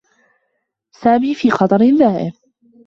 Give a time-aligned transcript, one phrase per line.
[0.91, 2.31] سامي في خطر دائم.